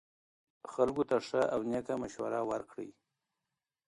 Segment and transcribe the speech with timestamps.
[0.71, 2.89] خلکو ته ښه او نیکه مشوره ورکړئ.